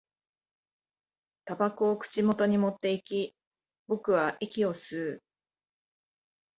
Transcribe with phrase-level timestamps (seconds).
[1.45, 3.35] 煙草を口元に持っていき、
[3.87, 5.23] 僕は息を吸う